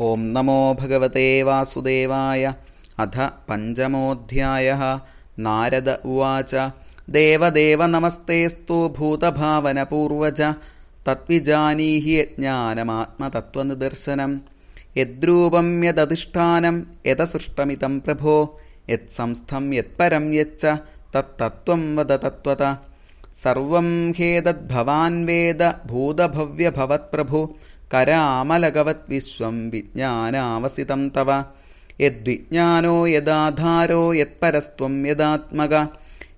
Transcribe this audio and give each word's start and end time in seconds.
ॐ 0.00 0.18
नमो 0.18 0.76
भगवते 0.80 1.42
वासुदेवाय। 1.42 2.54
अथ 2.98 3.18
पञ्चमोऽध्यायः। 3.18 5.00
नारद 5.38 6.02
उवाच। 6.06 6.70
देवदेव 7.10 7.82
नमस्तेऽस्तु 7.82 8.94
भूतभावनपूर्वज। 8.98 10.54
तत्विजानीहि 11.06 12.18
यज्ञानमात्मतत्त्वनिदर्शनं 12.18 14.38
यद्रूपं 14.96 15.84
यदधिष्ठानं 15.84 16.82
यदसृष्टमितं 17.06 18.00
प्रभो। 18.00 18.60
यत्संस्थं 18.90 19.72
यत्परं 19.72 20.34
यच्च। 20.34 20.78
तत्तत्त्वं 21.14 21.96
वद 21.96 22.12
तत्त्वत। 22.12 22.82
सर्वं 23.34 24.10
ह्येतद्भवान्वेद 24.10 25.74
भूतभव्यभवत्प्रभु 25.86 27.54
करामलगवद्विश्वं 27.92 29.70
विज्ञानावसितं 29.70 31.08
तव। 31.08 31.44
यद्विज्ञानो 32.00 33.06
यदाधारो 33.06 34.14
यत्परस्त्वं 34.14 35.06
यदात्मग। 35.06 35.88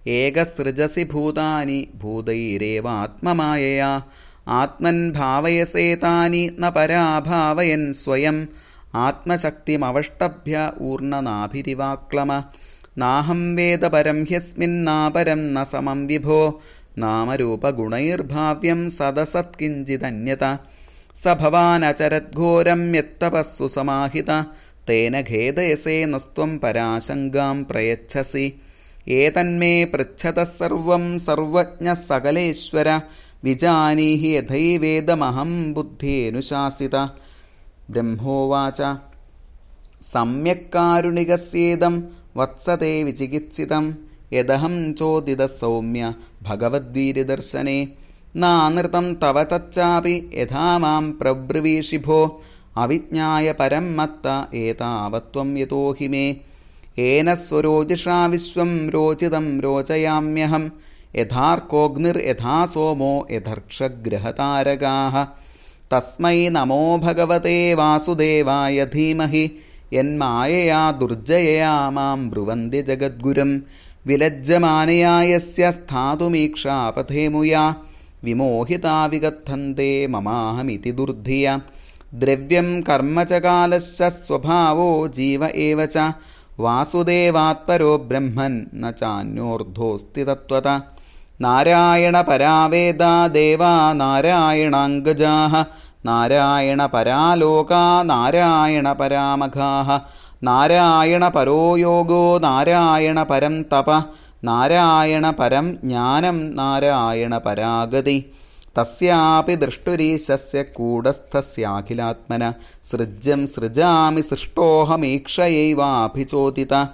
एकसृजसि 0.06 1.04
भूतानि 1.04 1.88
भूतैरेवात्ममायया। 1.96 4.04
आत्मन् 4.48 5.12
भावयसेतानि 5.12 6.56
न 6.60 6.70
पराभावयन् 6.70 7.92
स्वयम्। 7.92 8.46
आत्मशक्तिमवष्टभ्य 8.94 10.72
ऊर्णनाभिरिवाक्लम। 10.80 12.42
नाहं 12.98 13.56
वेदपरं 13.56 14.24
ह्यस्मिन्नापरं 14.24 15.36
न 15.36 15.64
समं 15.64 16.06
विभो। 16.06 16.60
नामरूपगुणैर्भाव्यं 16.98 18.88
सदसत्किञ्चिदन्यत 18.88 20.58
स 21.14 21.26
भवानचरद्घोरं 21.26 22.94
यत्तपःसु 22.94 23.68
समाहित 23.68 24.30
तेन 24.86 25.22
खेदयसे 25.22 26.06
नस्त्वं 26.06 26.58
पराशङ्गां 26.58 27.64
प्रयच्छसि। 27.64 28.60
एतन्मे 29.08 29.84
पृच्छतः 29.84 30.44
सर्वं 30.44 31.18
सर्वज्ञः 31.18 31.94
सकलेश्वर। 31.94 33.00
विजानीहि 33.44 34.36
यथैवेदमहं 34.36 35.72
बुद्धेऽनुशासित। 35.72 36.94
ब्रह्मोवाच। 37.90 38.80
सम्यक् 40.02 40.68
कारुणिकस्येदं 40.68 42.02
वत्सते 42.36 43.04
विचिकित्सितं। 43.04 43.94
यदहं 44.32 44.92
चोदितः 44.92 45.46
सौम्य 45.46 46.14
भगवद्वीरिदर्शने 46.42 48.03
नानृतं 48.36 49.14
तव 49.14 49.42
तच्चापि 49.42 50.30
यथा 50.34 50.78
मां 50.78 51.12
प्रब्रवीषि 51.12 51.98
भो। 51.98 52.42
अविज्ञाय 52.76 53.52
परं 53.52 53.96
मत्त 53.96 54.54
एतावत्त्वं 54.54 55.56
यतो 55.56 55.96
हि 56.00 56.08
मे। 56.08 56.36
येन 56.98 57.34
स्वरोजिषा 57.34 58.26
विश्वं 58.26 58.90
रोचितं 58.90 59.60
रोचयाम्यहं। 59.60 60.70
यथार्कोऽग्निर्यथा 61.16 62.66
सोमो 62.66 63.26
यथर्क्षग्रहतारकाः 63.30 65.26
तस्मै 65.90 66.48
नमो 66.48 66.98
भगवते 66.98 67.74
वासुदेवाय 67.74 68.84
धीमहि। 68.84 69.58
यन्मायया 69.92 70.92
दुर्जयया 70.92 71.90
मां 71.90 72.30
ब्रुवन्ति 72.30 72.82
जगद्गुरुं। 72.82 73.60
विलज्जमानया 74.06 75.22
यस्य 75.22 75.72
स्थातुमीक्षापथेमुया 75.72 77.76
विमोहिता 78.24 79.06
विगच्छन्ते 79.06 80.06
ममाहमिति 80.06 80.92
दुर्धिया। 80.92 81.60
द्रव्यं 82.14 82.82
कर्म 82.82 83.24
च 83.24 83.32
कालश्च 83.32 84.02
स्वभावो 84.02 85.08
जीव 85.08 85.44
एव 85.44 85.86
च। 85.86 86.12
वासुदेवात्परो 86.60 87.98
ब्रह्मन् 87.98 88.60
न 88.74 88.90
चान्योर्ध्वोऽस्ति 88.90 90.24
तत्त्वत। 90.24 90.66
नारायणपरावेदा 91.40 93.28
देवा 93.28 93.92
नारायणाङ्गजाः। 93.92 95.64
नारायणपरालोका 96.06 98.02
नारायणपरामघाः 98.02 100.00
नारायणपरो 100.42 101.76
योगो 101.76 102.38
नारायणपरं 102.38 103.62
तप 103.62 103.88
നാരായണ 104.48 105.30
പരം 105.30 105.78
ജ്ഞാനം 105.84 106.56
നാരായണ 106.56 107.38
പരാഗതി 107.38 108.32
തസ്യാപി 108.78 109.54
ദൃഷ്ടുരീശസ്യ 109.54 110.64
കൂടസ്ഥസ്യാഖിലാത്മന. 110.76 112.52
സൃജ്യം 112.90 113.46
സൃജാമി 113.46 114.20
സൃഷ്ടോഹമീക്ഷയൈവാഭിചോദിത. 114.20 116.86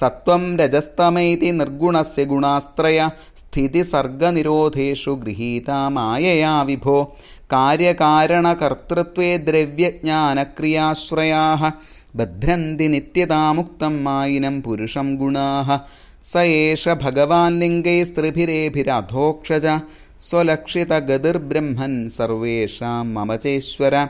സത്വം 0.00 0.56
രജസ്തമൈതി 0.56 1.50
നിർഗുണസ്യ 1.50 2.24
ഗുണാശ്രയ 2.24 3.08
സ്ഥിതിസർഗനിരോധേഷു 3.36 5.18
ഗൃഹീത 5.22 5.70
മായയാ 5.96 6.62
വിഭോ. 6.62 7.16
കാര്യകാരണകർത്തൃത്വേ 7.52 9.30
ദ്രവ്യജ്ഞാനക്രിയാശ്രയാ 9.48 11.72
ബധ്നന്തി 12.16 12.86
നിത്യതാമുക്തം 12.94 14.04
മായിനം 14.04 14.62
പുരുഷം 14.62 15.16
ഗുണാ 15.16 15.80
स 16.22 16.36
एष 16.36 16.88
भगवान् 16.88 17.58
लिङ्गैस्त्रिभिरेभिरधोक्षज 17.58 19.80
स्वलक्षितगतिर्ब्रह्मन् 20.20 22.08
सर्वेषां 22.08 23.06
मम 23.06 23.36
चेश्वर 23.36 24.08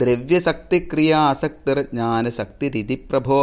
द्रव्यशक्तिक्रियाशक्तिर्ज्ञानशक्तिरिति 0.00 2.96
प्रभो 3.10 3.40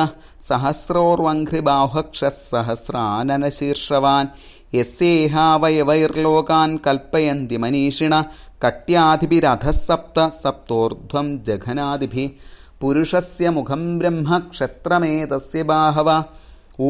सहस्रोर्वङ्घ्रिबाह्वक्षः 0.48 2.34
सहस्राननशीर्षवान् 2.38 4.34
यस्येहावयवैर्लोकान् 4.78 6.74
कल्पयन्ति 6.86 7.58
मनीषिण 7.64 8.14
कट्यादिभिरधः 8.64 9.76
सप्त 9.78 10.18
सप्तोर्ध्वं 10.42 11.28
जघनादिभिः 11.48 12.34
पुरुषस्य 12.82 13.46
मुखं 13.58 13.84
ब्रह्म 14.00 14.30
क्षत्रमेतस्य 14.54 15.64
बाहव 15.72 16.10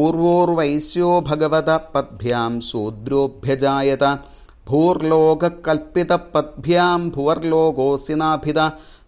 ऊर्वोर्वैश्यो 0.00 1.10
भगवतः 1.28 1.78
पद्भ्यां 1.94 2.52
शूद्रोऽभ्यजायत 2.70 4.04
भूर्लोककल्पितपद्भ्यां 4.70 7.00
भुवर्लोकोऽस्य 7.14 8.14
नाभिद 8.22 8.60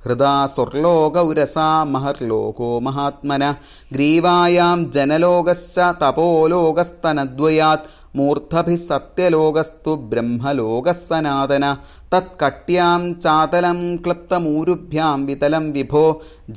हृदा 0.07 0.35
स्वर्लोक 0.55 1.17
उरसा 1.25 1.69
महर्लोको 1.93 2.71
महात्मन। 2.89 3.45
ग्रीवायां 3.93 4.79
जनलोकश्च 4.97 5.79
तपोलोकस्तनद्वयात् 6.03 7.89
मूर्धभिः 8.17 8.77
सत्यलोकस्तु 8.81 9.95
ब्रह्मलोकः 10.11 10.99
सनातन 11.01 11.65
तत्कट्यां 12.13 13.03
चातलं 13.25 13.81
क्लप्तमूरुभ्यां 14.05 15.17
वितलं 15.27 15.67
विभो 15.73 16.05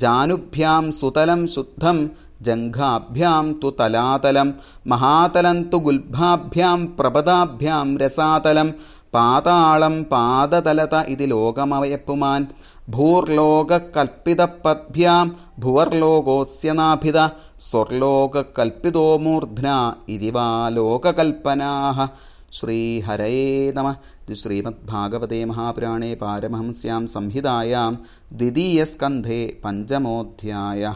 जानुभ्यां 0.02 0.84
सुतलं 1.00 1.42
शुद्धं 1.54 1.98
जङ्घाभ्यां 2.46 3.46
तु 3.62 3.70
तलातलं 3.78 4.52
महातलं 4.92 5.58
तु 5.72 5.78
गुल्भाभ्यां 5.88 6.78
प्रपदाभ्यां 6.98 7.86
रसातलं 8.02 8.70
പാതാളം 9.14 10.04
പാതതലത 10.04 10.94
ഇതി 10.94 11.24
ലോകമവയപ്പുമാൻ. 11.24 12.46
ഭൂർലോകൽപ്പിതപദ്ഭ്യാം 12.88 15.36
ഭുവർലോകോസ്യനാഭിത 15.58 17.28
സ്വർലോകൽപ്പിതോ 17.58 19.16
മൂർധ്ന 19.16 19.94
ഇതി 20.08 20.30
വാ 20.30 20.68
ലോകകൽപ്പനാ 20.68 22.08
ശ്രീഹരേ 22.52 23.70
നമ. 23.70 23.94
ഇത് 24.28 24.36
ശ്രീമദ്ഭാഗവതേ 24.36 25.44
മഹാപുരാണേ 25.44 26.14
പാരമഹംസ്യാം 26.14 27.08
സംഹിതായാം 27.08 27.98
ദ്വിതീയസ്കന്ധേ 28.32 29.52
പഞ്ചമോധ്യായ. 29.64 30.94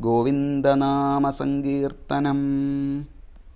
ഗോവിന്ദനാമസങ്കീർത്തനം. 0.00 2.40